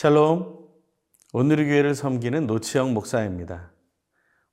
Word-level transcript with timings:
샬롬, 0.00 0.56
오늘의 1.34 1.66
교회를 1.66 1.94
섬기는 1.94 2.46
노치영 2.46 2.94
목사입니다. 2.94 3.70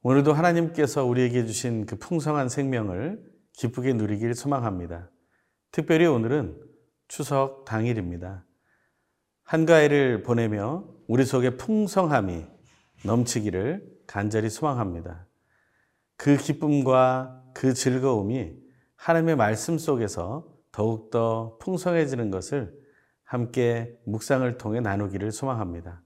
오늘도 0.02 0.34
하나님께서 0.34 1.06
우리에게 1.06 1.46
주신 1.46 1.86
그 1.86 1.96
풍성한 1.96 2.50
생명을 2.50 3.24
기쁘게 3.54 3.94
누리길 3.94 4.34
소망합니다. 4.34 5.10
특별히 5.72 6.06
오늘은 6.06 6.62
추석 7.08 7.64
당일입니다. 7.64 8.44
한가위를 9.44 10.24
보내며 10.24 10.84
우리 11.08 11.24
속에 11.24 11.56
풍성함이 11.56 12.44
넘치기를 13.06 13.90
간절히 14.06 14.50
소망합니다. 14.50 15.28
그 16.18 16.36
기쁨과 16.36 17.46
그 17.54 17.74
즐거움이 17.74 18.52
하나님의 18.98 19.38
말씀 19.38 19.78
속에서 19.78 20.46
더욱더 20.74 21.58
풍성해지는 21.62 22.32
것을 22.32 22.87
함께 23.28 23.94
묵상을 24.06 24.58
통해 24.58 24.80
나누기를 24.80 25.34
소망합니다. 25.34 26.02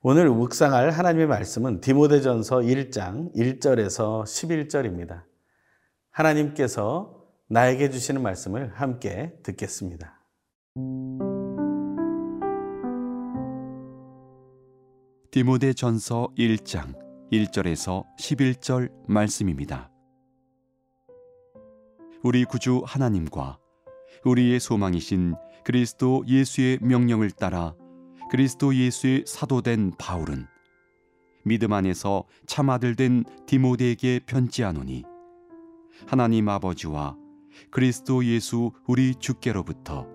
오늘 0.00 0.30
묵상할 0.30 0.90
하나님의 0.90 1.26
말씀은 1.26 1.80
디모데전서 1.80 2.60
1장 2.60 3.34
1절에서 3.34 4.24
11절입니다. 4.24 5.22
하나님께서 6.10 7.22
나에게 7.48 7.90
주시는 7.90 8.22
말씀을 8.22 8.72
함께 8.74 9.34
듣겠습니다. 9.42 10.18
디모데전서 15.30 16.28
1장 16.38 16.94
1절에서 17.30 18.04
11절 18.18 18.90
말씀입니다. 19.06 19.90
우리 22.22 22.46
구주 22.46 22.82
하나님과 22.86 23.58
우리의 24.24 24.58
소망이신 24.58 25.34
그리스도 25.64 26.24
예수의 26.26 26.78
명령을 26.82 27.30
따라 27.30 27.74
그리스도 28.30 28.74
예수의 28.74 29.24
사도된 29.26 29.92
바울은 29.98 30.46
믿음 31.44 31.72
안에서 31.72 32.24
참 32.46 32.70
아들 32.70 32.94
된 32.94 33.24
디모데에게 33.46 34.20
편지하노니 34.26 35.04
하나님 36.06 36.48
아버지와 36.48 37.16
그리스도 37.70 38.24
예수 38.24 38.72
우리 38.86 39.14
주께로부터 39.14 40.06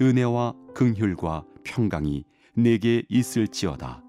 은혜와 0.00 0.54
긍휼과 0.74 1.44
평강이 1.64 2.24
내게 2.54 3.02
있을지어다. 3.08 4.02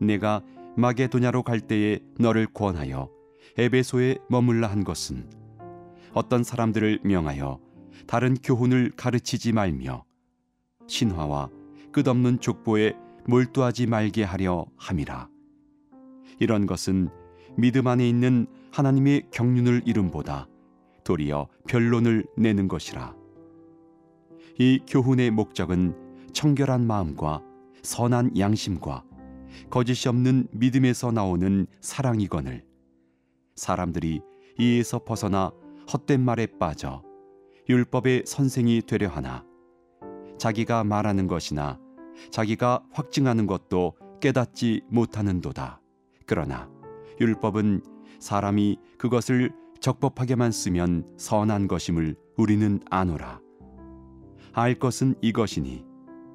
내가 0.00 0.42
마게도냐로 0.76 1.42
갈 1.42 1.60
때에 1.60 2.00
너를 2.18 2.46
권하여 2.46 3.10
에베소에 3.56 4.18
머물라 4.28 4.68
한 4.68 4.84
것은 4.84 5.28
어떤 6.12 6.44
사람들을 6.44 7.00
명하여 7.04 7.60
다른 8.10 8.34
교훈을 8.34 8.90
가르치지 8.96 9.52
말며 9.52 10.04
신화와 10.88 11.48
끝없는 11.92 12.40
족보에 12.40 12.94
몰두하지 13.28 13.86
말게 13.86 14.24
하려 14.24 14.66
함이라. 14.76 15.28
이런 16.40 16.66
것은 16.66 17.08
믿음 17.56 17.86
안에 17.86 18.08
있는 18.08 18.48
하나님의 18.72 19.28
경륜을 19.30 19.82
이름보다 19.86 20.48
도리어 21.04 21.46
변론을 21.68 22.26
내는 22.36 22.66
것이라. 22.66 23.14
이 24.58 24.80
교훈의 24.88 25.30
목적은 25.30 25.94
청결한 26.32 26.84
마음과 26.84 27.44
선한 27.84 28.36
양심과 28.36 29.04
거짓이 29.70 30.08
없는 30.08 30.48
믿음에서 30.50 31.12
나오는 31.12 31.64
사랑이거늘 31.80 32.64
사람들이 33.54 34.20
이에서 34.58 34.98
벗어나 34.98 35.52
헛된 35.92 36.20
말에 36.20 36.48
빠져 36.58 37.08
율법의 37.70 38.24
선생이 38.26 38.82
되려 38.82 39.08
하나 39.08 39.44
자기가 40.38 40.82
말하는 40.82 41.28
것이나 41.28 41.78
자기가 42.32 42.82
확증하는 42.90 43.46
것도 43.46 43.94
깨닫지 44.20 44.82
못하는도다. 44.88 45.80
그러나 46.26 46.68
율법은 47.20 47.82
사람이 48.18 48.76
그것을 48.98 49.52
적법하게만 49.78 50.50
쓰면 50.50 51.14
선한 51.16 51.68
것임을 51.68 52.16
우리는 52.36 52.80
아노라. 52.90 53.40
알 54.52 54.74
것은 54.74 55.14
이것이니 55.22 55.84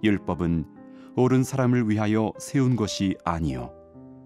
율법은 0.05 0.65
옳은 1.17 1.43
사람을 1.43 1.89
위하여 1.89 2.31
세운 2.37 2.77
것이 2.77 3.17
아니요 3.25 3.73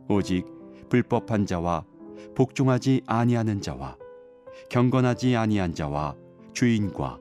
오직 0.07 0.45
불법한 0.89 1.47
자와 1.47 1.85
복종하지 2.35 3.01
아니하는 3.07 3.61
자와 3.61 3.97
경건하지 4.69 5.35
아니한 5.35 5.73
자와 5.73 6.15
주인과 6.53 7.19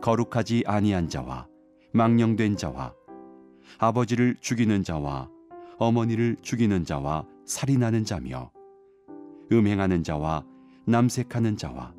거룩하지 0.00 0.64
아니한 0.66 1.08
자와 1.08 1.46
망령된 1.92 2.56
자와 2.56 2.94
아버지를 3.78 4.36
죽이는 4.40 4.82
자와 4.82 5.30
어머니를 5.78 6.36
죽이는 6.42 6.84
자와 6.84 7.26
살인하는 7.44 8.04
자며 8.04 8.50
음행하는 9.52 10.02
자와 10.02 10.44
남색하는 10.86 11.56
자와 11.56 11.94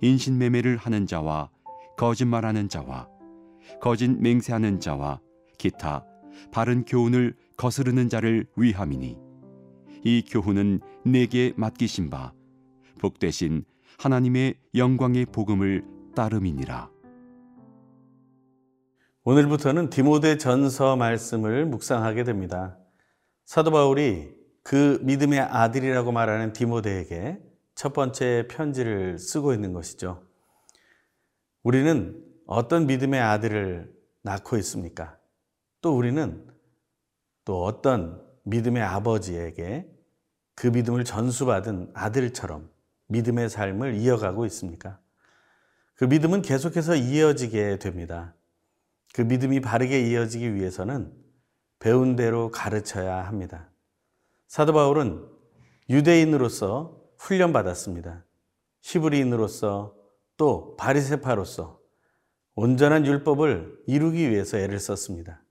인신매매를 0.00 0.76
하는 0.76 1.06
자와 1.06 1.50
거짓말하는 1.96 2.68
자와 2.68 3.08
거짓 3.80 4.10
맹세하는 4.10 4.80
자와 4.80 5.20
기타 5.58 6.04
바른 6.50 6.84
교훈을 6.84 7.34
거스르는 7.56 8.08
자를 8.08 8.46
위함이니 8.56 9.18
이 10.04 10.22
교훈은 10.26 10.80
내게 11.04 11.52
맡기신 11.56 12.08
바 12.08 12.32
복되신 12.98 13.64
하나님의 13.98 14.54
영광의 14.74 15.26
복음을 15.26 15.84
따름이니라. 16.14 16.90
오늘부터는 19.24 19.90
디모데 19.90 20.38
전서 20.38 20.96
말씀을 20.96 21.66
묵상하게 21.66 22.24
됩니다. 22.24 22.78
사도 23.44 23.70
바울이 23.70 24.34
그 24.62 24.98
믿음의 25.02 25.40
아들이라고 25.40 26.12
말하는 26.12 26.52
디모데에게 26.52 27.42
첫 27.74 27.92
번째 27.92 28.46
편지를 28.48 29.18
쓰고 29.18 29.52
있는 29.52 29.72
것이죠. 29.72 30.22
우리는 31.62 32.24
어떤 32.46 32.86
믿음의 32.86 33.20
아들을 33.20 33.92
낳고 34.22 34.56
있습니까? 34.58 35.18
또 35.80 35.96
우리는 35.96 36.46
또 37.44 37.64
어떤 37.64 38.24
믿음의 38.44 38.82
아버지에게 38.82 39.90
그 40.54 40.68
믿음을 40.68 41.04
전수받은 41.04 41.90
아들처럼 41.94 42.70
믿음의 43.08 43.48
삶을 43.48 43.94
이어가고 43.94 44.46
있습니까? 44.46 44.99
그 46.00 46.06
믿음은 46.06 46.40
계속해서 46.40 46.96
이어지게 46.96 47.78
됩니다. 47.78 48.34
그 49.12 49.20
믿음이 49.20 49.60
바르게 49.60 50.00
이어지기 50.08 50.54
위해서는 50.54 51.12
배운 51.78 52.16
대로 52.16 52.50
가르쳐야 52.50 53.26
합니다. 53.26 53.68
사도 54.48 54.72
바울은 54.72 55.28
유대인으로서 55.90 56.98
훈련받았습니다. 57.18 58.24
히브리인으로서 58.80 59.94
또 60.38 60.74
바리세파로서 60.78 61.78
온전한 62.54 63.04
율법을 63.04 63.82
이루기 63.86 64.30
위해서 64.30 64.56
애를 64.56 64.78
썼습니다. 64.78 65.44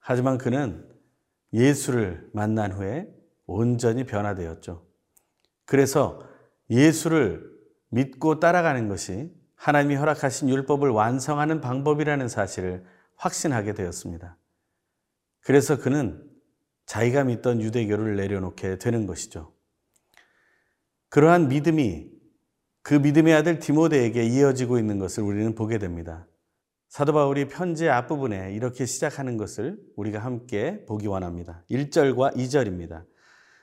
하지만 0.00 0.38
그는 0.38 0.90
예수를 1.52 2.28
만난 2.32 2.72
후에 2.72 3.06
온전히 3.46 4.02
변화되었죠. 4.02 4.84
그래서 5.66 6.28
예수를 6.68 7.48
믿고 7.90 8.40
따라가는 8.40 8.88
것이 8.88 9.37
하나님이 9.58 9.96
허락하신 9.96 10.48
율법을 10.48 10.88
완성하는 10.90 11.60
방법이라는 11.60 12.28
사실을 12.28 12.84
확신하게 13.16 13.74
되었습니다. 13.74 14.36
그래서 15.40 15.78
그는 15.78 16.24
자기가 16.86 17.24
믿던 17.24 17.60
유대교를 17.60 18.16
내려놓게 18.16 18.78
되는 18.78 19.06
것이죠. 19.06 19.52
그러한 21.10 21.48
믿음이 21.48 22.08
그 22.82 22.94
믿음의 22.94 23.34
아들 23.34 23.58
디모데에게 23.58 24.24
이어지고 24.24 24.78
있는 24.78 24.98
것을 24.98 25.24
우리는 25.24 25.54
보게 25.54 25.78
됩니다. 25.78 26.26
사도 26.88 27.12
바울이 27.12 27.48
편지의 27.48 27.90
앞부분에 27.90 28.54
이렇게 28.54 28.86
시작하는 28.86 29.36
것을 29.36 29.78
우리가 29.96 30.20
함께 30.20 30.84
보기 30.86 31.06
원합니다. 31.06 31.64
1절과 31.70 32.36
2절입니다. 32.36 33.04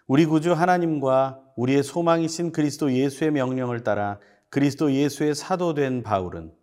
우리 0.08 0.26
구주 0.26 0.54
하나님과 0.54 1.42
우리의 1.56 1.82
소망이신 1.82 2.52
그리스도 2.52 2.92
예수의 2.94 3.32
명령을 3.32 3.84
따라 3.84 4.20
그리스도 4.50 4.92
예수의 4.92 5.36
사도된 5.36 6.04
바울은 6.04 6.54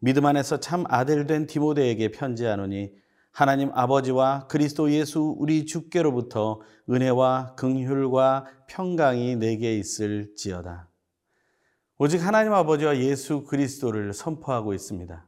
믿음 0.00 0.26
안에서 0.26 0.58
참 0.58 0.84
아들 0.88 1.26
된 1.26 1.46
디모데에게 1.46 2.10
편지하노니 2.10 2.92
하나님 3.30 3.70
아버지와 3.72 4.46
그리스도 4.48 4.90
예수 4.90 5.34
우리 5.38 5.64
주께로부터 5.64 6.60
은혜와 6.90 7.54
긍휼과 7.56 8.46
평강이 8.68 9.36
내게 9.36 9.78
있을지어다. 9.78 10.88
오직 11.98 12.18
하나님 12.18 12.52
아버지와 12.52 12.98
예수 12.98 13.44
그리스도를 13.44 14.12
선포하고 14.12 14.74
있습니다. 14.74 15.26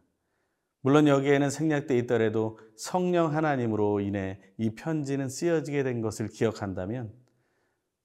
물론 0.81 1.09
여기에는 1.09 1.49
생략되어 1.49 1.97
있더라도 1.99 2.59
성령 2.77 3.35
하나님으로 3.35 4.01
인해 4.01 4.39
이 4.59 4.75
편지는 4.75 5.31
쓰여지게 5.31 5.83
된 5.83 6.03
것을 6.03 6.29
기억한다면 6.29 7.11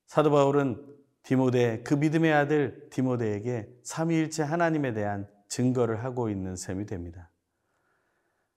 사도 0.05 0.31
바울은 0.31 0.81
디모데 1.29 1.83
그 1.83 1.93
믿음의 1.93 2.33
아들 2.33 2.89
디모데에게 2.89 3.69
삼위일체 3.83 4.41
하나님에 4.41 4.93
대한 4.93 5.27
증거를 5.47 6.03
하고 6.03 6.27
있는 6.27 6.55
셈이 6.55 6.87
됩니다. 6.87 7.29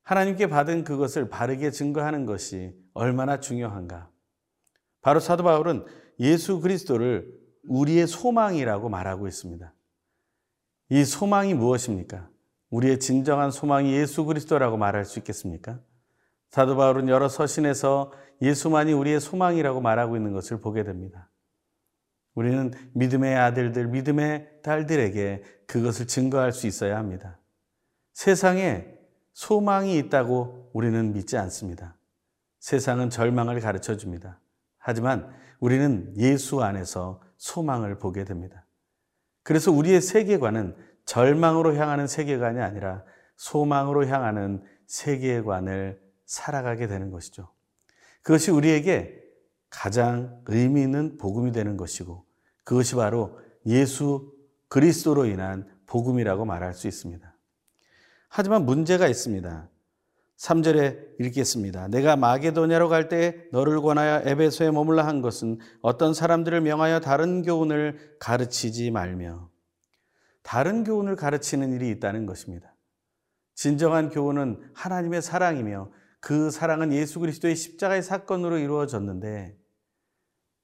하나님께 0.04 0.46
받은 0.46 0.84
그것을 0.84 1.28
바르게 1.28 1.70
증거하는 1.70 2.24
것이 2.24 2.74
얼마나 2.94 3.40
중요한가. 3.40 4.08
바로 5.02 5.20
사도 5.20 5.44
바울은 5.44 5.84
예수 6.18 6.60
그리스도를 6.60 7.30
우리의 7.68 8.06
소망이라고 8.06 8.88
말하고 8.88 9.28
있습니다. 9.28 9.74
이 10.88 11.04
소망이 11.04 11.52
무엇입니까? 11.52 12.30
우리의 12.70 13.00
진정한 13.00 13.50
소망이 13.50 13.92
예수 13.92 14.24
그리스도라고 14.24 14.78
말할 14.78 15.04
수 15.04 15.18
있겠습니까? 15.18 15.78
사도 16.48 16.74
바울은 16.76 17.10
여러 17.10 17.28
서신에서 17.28 18.12
예수만이 18.40 18.94
우리의 18.94 19.20
소망이라고 19.20 19.82
말하고 19.82 20.16
있는 20.16 20.32
것을 20.32 20.62
보게 20.62 20.84
됩니다. 20.84 21.28
우리는 22.34 22.72
믿음의 22.92 23.36
아들들, 23.36 23.88
믿음의 23.88 24.60
딸들에게 24.62 25.42
그것을 25.66 26.06
증거할 26.06 26.52
수 26.52 26.66
있어야 26.66 26.96
합니다. 26.96 27.38
세상에 28.12 28.86
소망이 29.32 29.98
있다고 29.98 30.70
우리는 30.72 31.12
믿지 31.12 31.36
않습니다. 31.36 31.96
세상은 32.58 33.10
절망을 33.10 33.60
가르쳐 33.60 33.96
줍니다. 33.96 34.38
하지만 34.78 35.32
우리는 35.60 36.12
예수 36.16 36.62
안에서 36.62 37.20
소망을 37.36 37.98
보게 37.98 38.24
됩니다. 38.24 38.64
그래서 39.42 39.72
우리의 39.72 40.00
세계관은 40.00 40.76
절망으로 41.04 41.74
향하는 41.74 42.06
세계관이 42.06 42.60
아니라 42.60 43.04
소망으로 43.36 44.06
향하는 44.06 44.62
세계관을 44.86 46.00
살아가게 46.26 46.86
되는 46.86 47.10
것이죠. 47.10 47.48
그것이 48.22 48.50
우리에게 48.50 49.21
가장 49.72 50.42
의미 50.46 50.82
있는 50.82 51.16
복음이 51.16 51.50
되는 51.50 51.76
것이고 51.76 52.24
그것이 52.62 52.94
바로 52.94 53.38
예수 53.66 54.32
그리스도로 54.68 55.24
인한 55.26 55.66
복음이라고 55.86 56.44
말할 56.44 56.74
수 56.74 56.86
있습니다. 56.86 57.34
하지만 58.28 58.64
문제가 58.64 59.08
있습니다. 59.08 59.68
3절에 60.38 61.20
읽겠습니다. 61.20 61.88
내가 61.88 62.16
마게도냐로 62.16 62.88
갈 62.88 63.08
때 63.08 63.44
너를 63.52 63.80
권하여 63.80 64.22
에베소에 64.24 64.70
머물라 64.70 65.06
한 65.06 65.20
것은 65.20 65.58
어떤 65.80 66.14
사람들을 66.14 66.60
명하여 66.60 67.00
다른 67.00 67.42
교훈을 67.42 68.16
가르치지 68.18 68.90
말며 68.90 69.50
다른 70.42 70.84
교훈을 70.84 71.16
가르치는 71.16 71.72
일이 71.72 71.90
있다는 71.90 72.26
것입니다. 72.26 72.74
진정한 73.54 74.10
교훈은 74.10 74.70
하나님의 74.74 75.22
사랑이며 75.22 75.90
그 76.20 76.50
사랑은 76.50 76.92
예수 76.92 77.20
그리스도의 77.20 77.54
십자가의 77.54 78.02
사건으로 78.02 78.58
이루어졌는데 78.58 79.61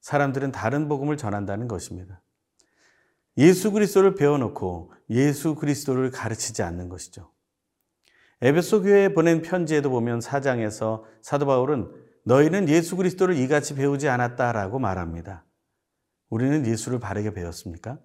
사람들은 0.08 0.52
다른 0.52 0.88
복음을 0.88 1.18
전한다는 1.18 1.68
것입니다. 1.68 2.22
예수 3.36 3.72
그리스도를 3.72 4.14
배워놓고 4.14 4.90
예수 5.10 5.54
그리스도를 5.54 6.10
가르치지 6.10 6.62
않는 6.62 6.88
것이죠. 6.88 7.30
에베소 8.40 8.84
교회에 8.84 9.12
보낸 9.12 9.42
편지에도 9.42 9.90
보면 9.90 10.22
사장에서 10.22 11.04
사도 11.20 11.44
바울은 11.44 11.92
너희는 12.24 12.70
예수 12.70 12.96
그리스도를 12.96 13.36
이같이 13.36 13.74
배우지 13.74 14.08
않았다라고 14.08 14.78
말합니다. 14.78 15.44
우리는 16.30 16.64
예수를 16.64 17.00
바르게 17.00 17.34
배웠습니까? 17.34 17.98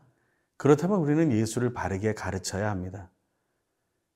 그렇다면 0.57 0.99
우리는 0.99 1.31
예수를 1.31 1.71
바르게 1.71 2.15
가르쳐야 2.15 2.69
합니다. 2.69 3.11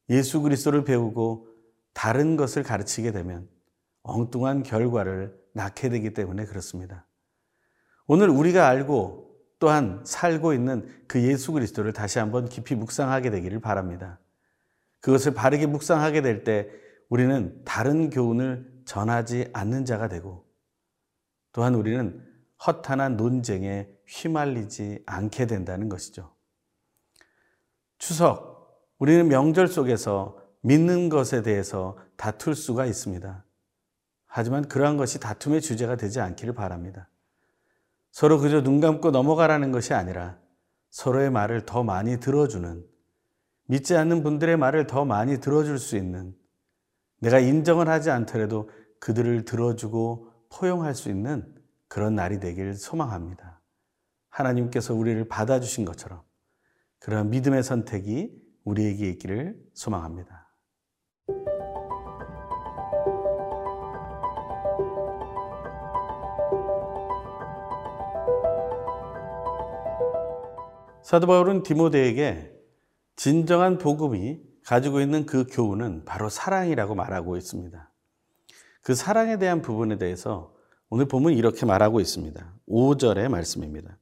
예수 0.10 0.42
그리스도를 0.42 0.83
배우고 0.83 1.48
다른 1.94 2.36
것을 2.36 2.63
가르치게 2.63 3.13
되면 3.13 3.48
엉뚱한 4.04 4.63
결과를 4.63 5.40
낳게 5.54 5.88
되기 5.88 6.13
때문에 6.13 6.44
그렇습니다. 6.44 7.06
오늘 8.07 8.30
우리가 8.30 8.68
알고 8.68 9.27
또한 9.59 10.01
살고 10.06 10.54
있는 10.54 10.88
그 11.07 11.21
예수 11.21 11.51
그리스도를 11.51 11.94
다시 11.94 12.19
한번 12.19 12.48
깊이 12.48 12.75
묵상하게 12.75 13.30
되기를 13.31 13.59
바랍니다. 13.59 14.19
그것을 15.01 15.33
바르게 15.33 15.68
묵상하게 15.68 16.21
될 16.21 16.44
때 16.44 16.69
우리는 17.09 17.62
다른 17.63 18.09
교훈을 18.09 18.81
전하지 18.86 19.50
않는 19.54 19.86
자가 19.86 20.07
되고 20.07 20.45
또한 21.51 21.75
우리는 21.75 22.25
허탄한 22.65 23.18
논쟁에 23.18 23.89
휘말리지 24.07 25.04
않게 25.06 25.45
된다는 25.45 25.89
것이죠. 25.89 26.33
추석, 27.98 28.88
우리는 28.98 29.27
명절 29.27 29.68
속에서 29.68 30.39
믿는 30.62 31.09
것에 31.09 31.42
대해서 31.44 31.98
다툴 32.15 32.56
수가 32.56 32.86
있습니다. 32.86 33.45
하지만 34.25 34.68
그러한 34.68 34.98
것이 34.98 35.19
다툼의 35.19 35.62
주제가 35.62 35.95
되지 35.95 36.19
않기를 36.19 36.54
바랍니다. 36.54 37.09
서로 38.12 38.39
그저 38.39 38.62
눈 38.62 38.80
감고 38.80 39.12
넘어가라는 39.12 39.71
것이 39.71 39.94
아니라 39.94 40.39
서로의 40.89 41.30
말을 41.30 41.65
더 41.65 41.83
많이 41.83 42.19
들어주는 42.19 42.86
믿지 43.68 43.95
않는 43.95 44.24
분들의 44.24 44.57
말을 44.57 44.88
더 44.88 45.06
많이 45.06 45.39
들어줄 45.39 45.77
수 45.77 45.98
있는 45.98 46.36
내가 47.19 47.39
인정을 47.39 47.88
하지 47.88 48.09
않더라도 48.09 48.69
그들을 49.00 49.45
들어주고 49.45 50.31
포용할 50.50 50.95
수 50.95 51.09
있는 51.09 51.54
그런 51.88 52.15
날이 52.15 52.39
되길 52.39 52.74
소망합니다. 52.75 53.62
하나님께서 54.30 54.94
우리를 54.94 55.27
받아주신 55.27 55.86
것처럼 55.86 56.21
그런 57.00 57.30
믿음의 57.30 57.63
선택이 57.63 58.31
우리에게 58.63 59.09
있기를 59.09 59.57
소망합니다. 59.74 60.46
사도 71.07 71.25
바울은 71.25 71.63
디모데에게 71.63 72.51
진정한 73.15 73.77
복음이 73.77 74.42
가지고 74.65 75.00
있는 75.00 75.25
그 75.25 75.45
교훈은 75.50 76.04
바로 76.04 76.27
사랑이라고 76.27 76.95
말하고 76.95 77.38
있습니다. 77.38 77.89
그 78.81 78.94
사랑에 78.94 79.38
대한 79.38 79.62
부분에 79.62 80.00
대해서 80.00 80.54
오늘 80.89 81.07
보면 81.07 81.31
이렇게 81.31 81.65
말하고 81.65 82.01
있습니다. 82.01 82.54
5절의 82.68 83.30
말씀입니다. 83.30 83.98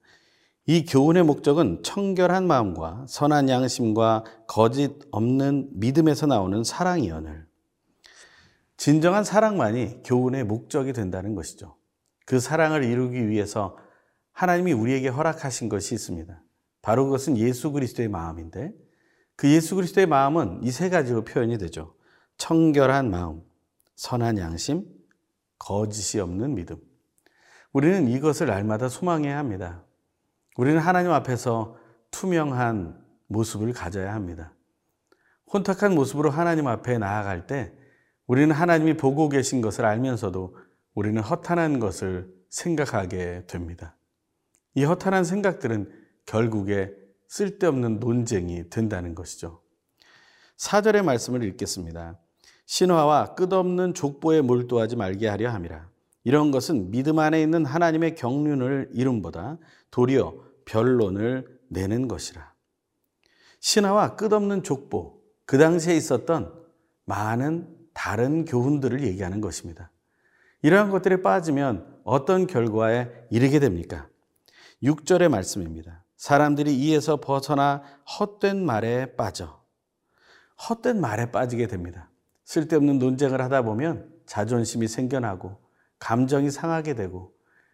이 0.65 0.83
교훈의 0.83 1.21
목적은 1.21 1.83
청결한 1.83 2.47
마음과 2.47 3.05
선한 3.07 3.49
양심과 3.49 4.23
거짓 4.47 4.91
없는 5.11 5.69
믿음에서 5.73 6.25
나오는 6.25 6.63
사랑이언을 6.63 7.45
진정한 8.77 9.23
사랑만이 9.23 10.01
교훈의 10.03 10.43
목적이 10.43 10.93
된다는 10.93 11.35
것이죠. 11.35 11.75
그 12.25 12.39
사랑을 12.39 12.83
이루기 12.83 13.29
위해서 13.29 13.77
하나님이 14.31 14.73
우리에게 14.73 15.09
허락하신 15.09 15.69
것이 15.69 15.93
있습니다. 15.93 16.41
바로 16.85 17.05
그것은 17.05 17.35
예수 17.39 17.71
그리스도의 17.71 18.09
마음인데 18.09 18.71
그 19.35 19.49
예수 19.49 19.73
그리스도의 19.75 20.05
마음은 20.05 20.61
이 20.61 20.69
세 20.69 20.89
가지로 20.89 21.23
표현이 21.23 21.57
되죠. 21.57 21.95
청결한 22.37 23.09
마음, 23.09 23.41
선한 23.95 24.37
양심, 24.37 24.85
거짓이 25.57 26.21
없는 26.21 26.53
믿음. 26.53 26.77
우리는 27.73 28.07
이것을 28.07 28.45
날마다 28.45 28.87
소망해야 28.87 29.35
합니다. 29.35 29.83
우리는 30.57 30.79
하나님 30.79 31.11
앞에서 31.11 31.75
투명한 32.11 33.03
모습을 33.29 33.73
가져야 33.73 34.13
합니다. 34.13 34.53
혼탁한 35.51 35.95
모습으로 35.95 36.29
하나님 36.29 36.67
앞에 36.67 36.99
나아갈 36.99 37.47
때 37.47 37.73
우리는 38.27 38.53
하나님이 38.53 38.95
보고 38.95 39.27
계신 39.27 39.59
것을 39.59 39.85
알면서도 39.85 40.55
우리는 40.93 41.19
허탄한 41.19 41.79
것을 41.79 42.31
생각하게 42.51 43.47
됩니다. 43.47 43.97
이 44.75 44.83
허탄한 44.83 45.23
생각들은 45.23 46.04
결국에 46.25 46.91
쓸데없는 47.27 47.99
논쟁이 47.99 48.69
된다는 48.69 49.15
것이죠. 49.15 49.61
4절의 50.57 51.03
말씀을 51.03 51.43
읽겠습니다. 51.43 52.17
신화와 52.65 53.35
끝없는 53.35 53.93
족보에 53.93 54.41
몰두하지 54.41 54.95
말게 54.95 55.27
하려 55.27 55.51
함이라. 55.51 55.89
이런 56.23 56.51
것은 56.51 56.89
믿음 56.91 57.19
안에 57.19 57.41
있는 57.41 57.65
하나님의 57.65 58.15
경륜을 58.15 58.89
이름보다 58.93 59.57
도리어 59.91 60.35
변론을 60.65 61.59
내는 61.69 62.07
것이라. 62.07 62.53
신화와 63.59 64.15
끝없는 64.15 64.63
족보, 64.63 65.21
그 65.45 65.57
당시에 65.57 65.95
있었던 65.95 66.53
많은 67.05 67.67
다른 67.93 68.45
교훈들을 68.45 69.03
얘기하는 69.03 69.41
것입니다. 69.41 69.91
이러한 70.61 70.89
것들에 70.89 71.21
빠지면 71.21 72.01
어떤 72.03 72.47
결과에 72.47 73.11
이르게 73.29 73.59
됩니까? 73.59 74.07
6절의 74.81 75.29
말씀입니다. 75.29 76.04
사람들이 76.25 76.75
이에서 76.75 77.17
벗어나 77.17 77.83
헛된 78.19 78.65
말에 78.65 79.15
빠져. 79.15 79.61
헛된 80.67 80.99
말에 80.99 81.29
빠지게 81.29 81.67
됩니다. 81.67 82.09
쓸데없는 82.45 82.97
논쟁을 82.97 83.43
하다 83.43 83.61
보면 83.61 84.11
자존심이 84.25 84.87
생겨나고 84.87 85.59
감정이 85.99 86.49
상하게 86.49 86.95
되고 86.95 87.31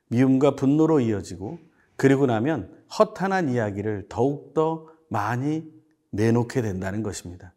미움과 0.10 0.58
분노로 0.58 1.00
이어지고 1.00 1.60
그리고 1.96 2.26
나면 2.26 2.84
허탄한 3.00 3.48
이야기를 3.48 4.08
더욱더 4.10 4.90
많이 5.08 5.72
내놓게 6.10 6.62
된다는 6.62 7.04
것입니다. 7.04 7.54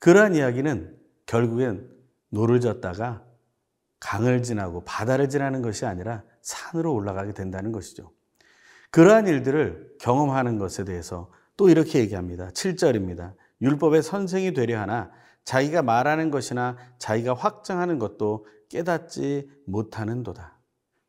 그러한 0.00 0.34
이야기는 0.34 0.98
결국엔 1.26 1.88
노를 2.30 2.58
졌다가 2.58 3.24
강을 4.00 4.42
지나고 4.42 4.82
바다를 4.84 5.28
지나는 5.28 5.62
것이 5.62 5.86
아니라 5.86 6.24
산으로 6.42 6.92
올라가게 6.92 7.34
된다는 7.34 7.70
것이죠. 7.70 8.10
그러한 8.94 9.26
일들을 9.26 9.96
경험하는 9.98 10.56
것에 10.56 10.84
대해서 10.84 11.28
또 11.56 11.68
이렇게 11.68 11.98
얘기합니다. 11.98 12.50
7절입니다. 12.50 13.34
율법의 13.60 14.04
선생이 14.04 14.54
되려 14.54 14.80
하나 14.80 15.10
자기가 15.42 15.82
말하는 15.82 16.30
것이나 16.30 16.76
자기가 17.00 17.34
확정하는 17.34 17.98
것도 17.98 18.46
깨닫지 18.68 19.50
못하는도다. 19.66 20.60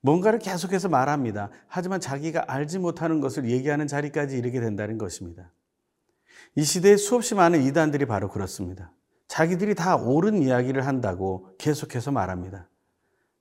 뭔가를 0.01 0.39
계속해서 0.39 0.89
말합니다. 0.89 1.51
하지만 1.67 1.99
자기가 1.99 2.45
알지 2.47 2.79
못하는 2.79 3.21
것을 3.21 3.51
얘기하는 3.51 3.85
자리까지 3.85 4.35
이르게 4.35 4.61
된다는 4.61 4.97
것입니다. 4.97 5.51
이 6.55 6.63
시대에 6.63 6.97
수없이 6.97 7.35
많은 7.35 7.61
이단들이 7.61 8.07
바로 8.07 8.29
그렇습니다. 8.29 8.93
자기들이 9.27 9.75
다 9.75 9.95
옳은 9.95 10.41
이야기를 10.41 10.87
한다고 10.87 11.55
계속해서 11.59 12.11
말합니다. 12.11 12.67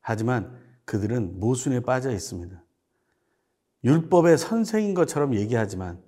하지만 0.02 0.60
그들은 0.84 1.40
모순에 1.40 1.80
빠져 1.80 2.10
있습니다. 2.10 2.63
율법의 3.84 4.38
선생인 4.38 4.94
것처럼 4.94 5.34
얘기하지만 5.34 6.02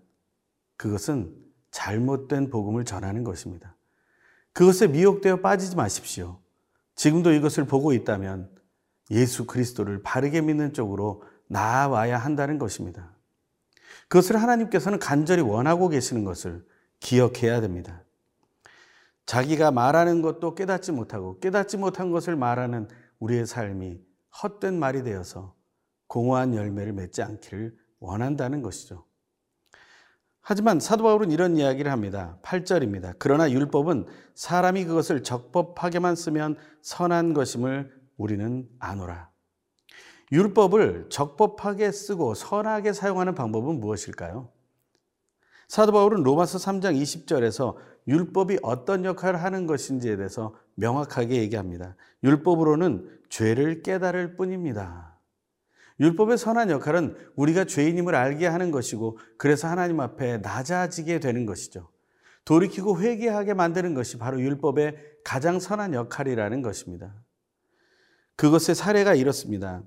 그것은 0.77 1.35
잘못된 1.71 2.51
복음을 2.51 2.85
전하는 2.85 3.23
것입니다. 3.23 3.77
그것에 4.53 4.87
미혹되어 4.87 5.41
빠지지 5.41 5.77
마십시오. 5.77 6.41
지금도 6.95 7.33
이것을 7.33 7.67
보고 7.67 7.93
있다면 7.93 8.51
예수 9.11 9.47
그리스도를 9.47 10.03
바르게 10.03 10.41
믿는 10.41 10.73
쪽으로 10.73 11.23
나아와야 11.49 12.17
한다는 12.17 12.59
것입니다. 12.59 13.15
그것을 14.09 14.41
하나님께서는 14.41 14.99
간절히 14.99 15.43
원하고 15.43 15.89
계시는 15.89 16.25
것을 16.25 16.65
기억해야 17.01 17.61
됩니다. 17.61 18.03
자기가 19.27 19.73
말하는 19.73 20.23
것도 20.23 20.55
깨닫지 20.55 20.93
못하고 20.93 21.39
깨닫지 21.41 21.77
못한 21.77 22.11
것을 22.11 22.37
말하는 22.37 22.89
우리의 23.19 23.47
삶이 23.47 24.01
헛된 24.43 24.79
말이 24.79 25.03
되어서 25.03 25.56
공허한 26.07 26.55
열매를 26.55 26.93
맺지 26.93 27.23
않기를 27.23 27.77
원한다는 27.99 28.63
것이죠. 28.63 29.05
하지만 30.41 30.79
사도 30.79 31.03
바울은 31.03 31.33
이런 31.33 31.57
이야기를 31.57 31.91
합니다. 31.91 32.39
8절입니다. 32.43 33.17
그러나 33.19 33.51
율법은 33.51 34.07
사람이 34.37 34.85
그것을 34.85 35.25
적법하게만 35.25 36.15
쓰면 36.15 36.57
선한 36.83 37.35
것임을 37.35 37.93
우리는 38.17 38.69
아노라. 38.79 39.31
율법을 40.31 41.07
적법하게 41.09 41.91
쓰고 41.91 42.35
선하게 42.35 42.93
사용하는 42.93 43.35
방법은 43.35 43.81
무엇일까요? 43.81 44.53
사도 45.69 45.91
바울은 45.91 46.23
로마서 46.23 46.59
3장 46.59 47.01
20절에서 47.01 47.75
율법이 48.07 48.59
어떤 48.63 49.05
역할을 49.05 49.43
하는 49.43 49.67
것인지에 49.67 50.17
대해서 50.17 50.55
명확하게 50.75 51.37
얘기합니다. 51.39 51.97
율법으로는 52.23 53.21
죄를 53.29 53.83
깨달을 53.83 54.37
뿐입니다. 54.37 55.16
율법의 56.01 56.39
선한 56.39 56.71
역할은 56.71 57.17
우리가 57.37 57.65
죄인임을 57.65 58.15
알게 58.15 58.47
하는 58.47 58.71
것이고 58.71 59.19
그래서 59.39 59.69
하나님 59.69 60.01
앞에 60.01 60.39
낮아지게 60.39 61.21
되는 61.21 61.47
것이죠. 61.47 61.91
돌이키고 62.45 63.01
회개하게 63.01 63.55
만드는 63.55 63.95
것이 63.95 64.19
바로 64.19 64.41
율법의 64.41 64.97
가장 65.25 65.59
선한 65.59 65.95
역할이라는 65.95 66.63
것입니다. 66.63 67.15
그것의 68.37 68.75
사례가 68.75 69.15
이렇습니다. 69.15 69.83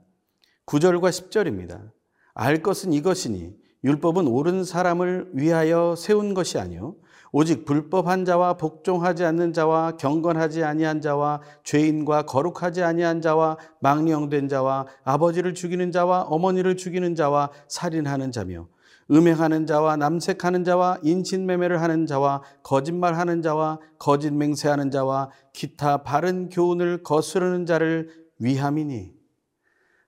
9절과 0.65 1.09
10절입니다. 1.09 1.91
알 2.33 2.61
것은 2.61 2.93
이것이니 2.93 3.55
율법은 3.83 4.27
옳은 4.27 4.63
사람을 4.63 5.31
위하여 5.33 5.95
세운 5.97 6.33
것이 6.33 6.57
아니요 6.57 6.95
오직 7.31 7.65
불법한 7.65 8.25
자와 8.25 8.55
복종하지 8.55 9.24
않는 9.24 9.53
자와 9.53 9.98
경건하지 9.98 10.63
아니한 10.63 11.01
자와 11.01 11.41
죄인과 11.63 12.24
거룩하지 12.24 12.83
아니한 12.83 13.21
자와 13.21 13.57
망령된 13.81 14.48
자와 14.50 14.88
아버지를 15.03 15.53
죽이는 15.53 15.91
자와 15.91 16.24
어머니를 16.24 16.75
죽이는 16.75 17.15
자와 17.15 17.51
살인하는 17.67 18.31
자며 18.31 18.67
음행하는 19.12 19.65
자와 19.65 19.95
남색하는 19.98 20.63
자와 20.63 21.00
인신매매를 21.01 21.81
하는 21.81 22.05
자와 22.05 22.43
거짓말하는 22.62 23.41
자와 23.41 23.79
거짓 23.98 24.31
맹세하는 24.31 24.91
자와 24.91 25.31
기타 25.53 26.03
바른 26.03 26.50
교훈을 26.50 27.03
거스르는 27.03 27.65
자를 27.65 28.09
위함이니 28.39 29.13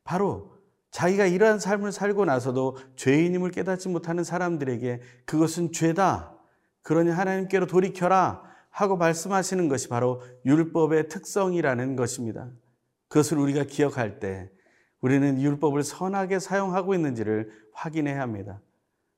바로 0.03 0.51
자기가 0.91 1.25
이러한 1.25 1.57
삶을 1.59 1.91
살고 1.91 2.25
나서도 2.25 2.77
죄인임을 2.95 3.51
깨닫지 3.51 3.89
못하는 3.89 4.23
사람들에게 4.23 5.01
그것은 5.25 5.71
죄다. 5.71 6.30
그러니 6.83 7.11
하나님께로 7.11 7.67
돌이켜라 7.67 8.43
하고 8.69 8.97
말씀하시는 8.97 9.67
것이 9.67 9.89
바로 9.89 10.21
율법의 10.45 11.09
특성이라는 11.09 11.95
것입니다. 11.95 12.49
그것을 13.09 13.37
우리가 13.37 13.65
기억할 13.65 14.19
때 14.19 14.49
우리는 15.01 15.41
율법을 15.41 15.83
선하게 15.83 16.39
사용하고 16.39 16.93
있는지를 16.93 17.51
확인해야 17.73 18.21
합니다. 18.21 18.61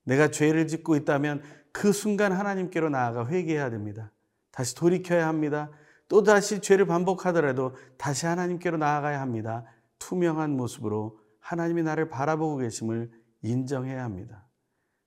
내가 0.04 0.30
죄를 0.30 0.68
짓고 0.68 0.96
있다면 0.96 1.44
그 1.72 1.92
순간 1.92 2.32
하나님께로 2.32 2.90
나아가 2.90 3.28
회개해야 3.28 3.70
됩니다. 3.70 4.12
다시 4.52 4.76
돌이켜야 4.76 5.28
합니다. 5.28 5.70
또 6.08 6.24
다시 6.24 6.60
죄를 6.60 6.86
반복하더라도 6.86 7.76
다시 7.98 8.26
하나님께로 8.26 8.78
나아가야 8.78 9.22
합니다. 9.22 9.66
투명한 10.00 10.52
모습으로 10.52 11.20
하나님이 11.40 11.84
나를 11.84 12.10
바라보고 12.10 12.58
계심을 12.58 13.12
인정해야 13.42 14.04
합니다. 14.04 14.46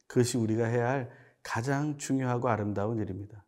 그것이 0.07 0.37
우리가 0.37 0.67
해야 0.67 0.89
할 0.89 1.11
가장 1.47 1.97
중요하고 1.97 2.49
아름다운 2.49 2.99
일입니다. 2.99 3.45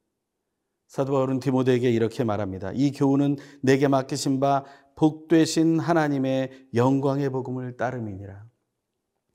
사도 0.86 1.12
바울은 1.12 1.40
디모데에게 1.40 1.90
이렇게 1.90 2.22
말합니다. 2.22 2.70
이 2.72 2.92
교훈은 2.92 3.36
내게 3.60 3.88
맡기신 3.88 4.38
바 4.38 4.64
복되신 4.94 5.80
하나님의 5.80 6.68
영광의 6.74 7.28
복음을 7.30 7.76
따름이니라. 7.76 8.46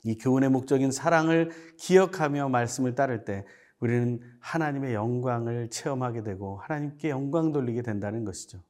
이 0.05 0.17
교훈의 0.17 0.49
목적인 0.49 0.91
사랑을 0.91 1.51
기억하며 1.77 2.47
말씀을 2.47 2.95
따를 2.95 3.25
때 3.25 3.45
우리는 3.79 4.21
하나님의 4.39 4.93
영광을 4.93 5.69
체험하게 5.69 6.23
되고 6.23 6.57
하나님께 6.59 7.09
영광 7.09 7.51
돌리게 7.51 7.81
된다는 7.81 8.23
것이죠. 8.23 8.63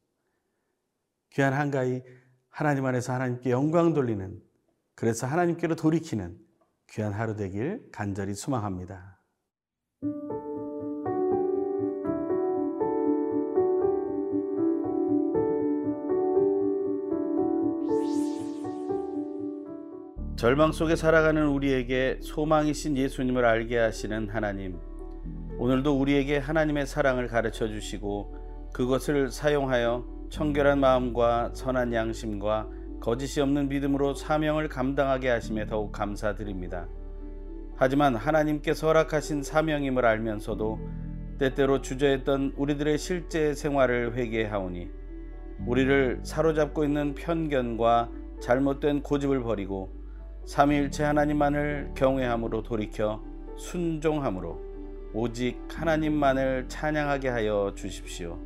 귀한 1.33 1.53
한가위 1.53 2.01
하나님 2.49 2.85
안에서 2.85 3.13
하나님께 3.13 3.51
영광 3.51 3.93
돌리는 3.93 4.41
그래서 4.95 5.27
하나님께로 5.27 5.75
돌이키는 5.75 6.35
귀한 6.89 7.13
하루 7.13 7.35
되길 7.35 7.89
간절히 7.91 8.33
소망합니다. 8.33 9.12
절망 20.43 20.73
속에 20.73 20.97
살아가는 20.97 21.47
우리에게 21.47 22.17
소망이신 22.19 22.97
예수님을 22.97 23.45
알게 23.45 23.77
하시는 23.77 24.27
하나님. 24.27 24.77
오늘도 25.57 25.97
우리에게 25.97 26.37
하나님의 26.37 26.85
사랑을 26.85 27.29
가르쳐 27.29 27.69
주시고 27.69 28.69
그것을 28.73 29.31
사용하여 29.31 30.05
청결한 30.29 30.81
마음과 30.81 31.51
선한 31.53 31.93
양심과 31.93 32.67
거짓이 32.99 33.41
없는 33.41 33.69
믿음으로 33.69 34.15
사명을 34.15 34.67
감당하게 34.67 35.29
하심에 35.29 35.65
더욱 35.65 35.93
감사드립니다. 35.93 36.89
하지만 37.77 38.13
하나님께서 38.13 38.87
허락하신 38.87 39.43
사명임을 39.43 40.05
알면서도 40.05 40.77
때때로 41.39 41.81
주저했던 41.81 42.55
우리들의 42.57 42.97
실제 42.97 43.53
생활을 43.53 44.17
회개하오니 44.17 44.89
우리를 45.65 46.19
사로잡고 46.23 46.83
있는 46.83 47.15
편견과 47.15 48.09
잘못된 48.41 49.03
고집을 49.03 49.41
버리고 49.41 50.02
삼위일체 50.45 51.03
하나님만을 51.03 51.91
경외함으로 51.95 52.63
돌이켜 52.63 53.21
순종함으로 53.57 54.59
오직 55.13 55.59
하나님만을 55.69 56.65
찬양하게 56.67 57.29
하여 57.29 57.73
주십시오. 57.75 58.39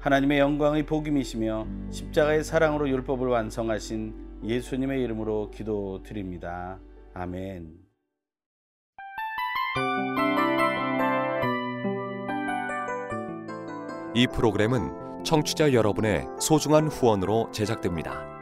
하나님의 0.00 0.40
영광의 0.40 0.84
복임이시며 0.86 1.66
십자가의 1.90 2.42
사랑으로 2.42 2.88
율법을 2.88 3.28
완성하신 3.28 4.40
예수님의 4.42 5.00
이름으로 5.02 5.50
기도드립니다. 5.50 6.80
아멘. 7.14 7.82
이 14.14 14.26
프로그램은 14.26 15.24
청취자 15.24 15.72
여러분의 15.72 16.26
소중한 16.40 16.88
후원으로 16.88 17.50
제작됩니다. 17.52 18.41